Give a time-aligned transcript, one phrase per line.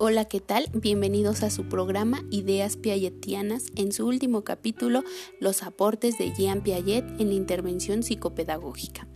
[0.00, 0.70] Hola, ¿qué tal?
[0.72, 5.02] Bienvenidos a su programa Ideas Piagetianas en su último capítulo,
[5.40, 9.08] Los aportes de Jean Piaget en la intervención psicopedagógica.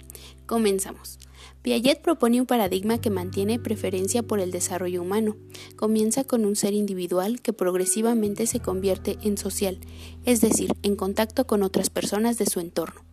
[0.45, 1.21] Comenzamos.
[1.63, 5.37] Piaget propone un paradigma que mantiene preferencia por el desarrollo humano.
[5.77, 9.79] Comienza con un ser individual que progresivamente se convierte en social,
[10.25, 13.12] es decir, en contacto con otras personas de su entorno.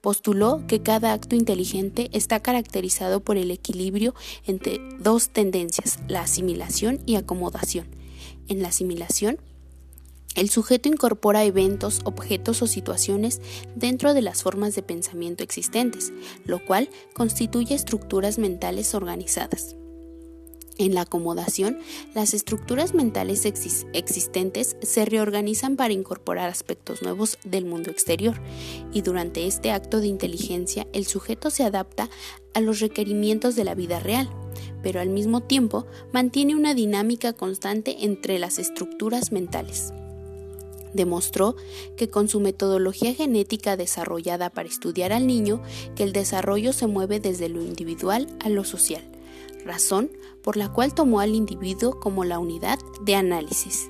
[0.00, 4.14] Postuló que cada acto inteligente está caracterizado por el equilibrio
[4.46, 7.86] entre dos tendencias, la asimilación y acomodación.
[8.48, 9.38] En la asimilación,
[10.34, 13.40] el sujeto incorpora eventos, objetos o situaciones
[13.76, 16.12] dentro de las formas de pensamiento existentes,
[16.44, 19.76] lo cual constituye estructuras mentales organizadas.
[20.76, 21.78] En la acomodación,
[22.14, 28.40] las estructuras mentales existentes se reorganizan para incorporar aspectos nuevos del mundo exterior
[28.92, 32.10] y durante este acto de inteligencia el sujeto se adapta
[32.54, 34.28] a los requerimientos de la vida real,
[34.82, 39.92] pero al mismo tiempo mantiene una dinámica constante entre las estructuras mentales.
[40.92, 41.54] Demostró
[41.96, 45.62] que con su metodología genética desarrollada para estudiar al niño,
[45.94, 49.13] que el desarrollo se mueve desde lo individual a lo social
[49.64, 50.10] razón
[50.42, 53.88] por la cual tomó al individuo como la unidad de análisis.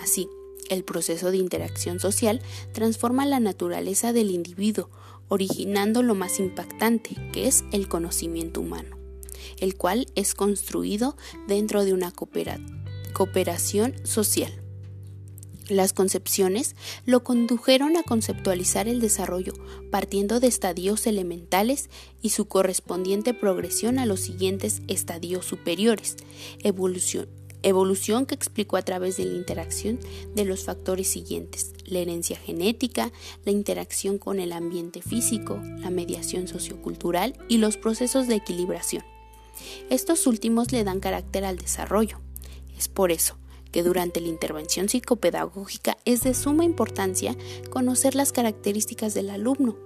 [0.00, 0.28] Así,
[0.68, 4.90] el proceso de interacción social transforma la naturaleza del individuo,
[5.28, 8.96] originando lo más impactante, que es el conocimiento humano,
[9.58, 12.12] el cual es construido dentro de una
[13.12, 14.52] cooperación social.
[15.68, 19.52] Las concepciones lo condujeron a conceptualizar el desarrollo
[19.90, 21.90] partiendo de estadios elementales
[22.22, 26.16] y su correspondiente progresión a los siguientes estadios superiores,
[26.62, 27.28] evolución,
[27.62, 29.98] evolución que explicó a través de la interacción
[30.34, 33.12] de los factores siguientes, la herencia genética,
[33.44, 39.04] la interacción con el ambiente físico, la mediación sociocultural y los procesos de equilibración.
[39.90, 42.20] Estos últimos le dan carácter al desarrollo.
[42.76, 43.36] Es por eso
[43.72, 47.36] que durante la intervención psicopedagógica es de suma importancia
[47.70, 49.76] conocer las características del alumno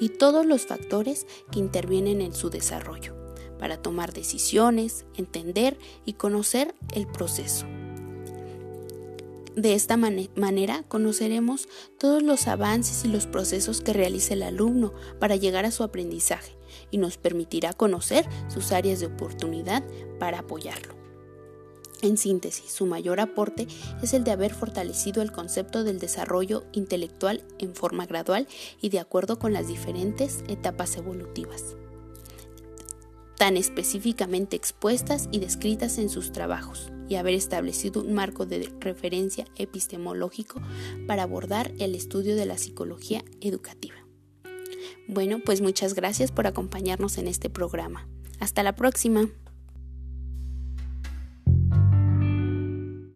[0.00, 3.16] y todos los factores que intervienen en su desarrollo
[3.58, 7.66] para tomar decisiones, entender y conocer el proceso.
[9.56, 15.34] De esta manera conoceremos todos los avances y los procesos que realiza el alumno para
[15.34, 16.56] llegar a su aprendizaje
[16.92, 19.82] y nos permitirá conocer sus áreas de oportunidad
[20.20, 20.97] para apoyarlo.
[22.00, 23.66] En síntesis, su mayor aporte
[24.02, 28.46] es el de haber fortalecido el concepto del desarrollo intelectual en forma gradual
[28.80, 31.76] y de acuerdo con las diferentes etapas evolutivas,
[33.36, 39.46] tan específicamente expuestas y descritas en sus trabajos, y haber establecido un marco de referencia
[39.56, 40.60] epistemológico
[41.06, 43.96] para abordar el estudio de la psicología educativa.
[45.08, 48.06] Bueno, pues muchas gracias por acompañarnos en este programa.
[48.40, 49.28] Hasta la próxima.